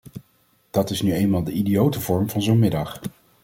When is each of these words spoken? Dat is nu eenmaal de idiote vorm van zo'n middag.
Dat 0.71 0.89
is 0.89 1.01
nu 1.01 1.13
eenmaal 1.13 1.43
de 1.43 1.51
idiote 1.51 1.99
vorm 1.99 2.29
van 2.29 2.41
zo'n 2.41 2.59
middag. 2.59 2.99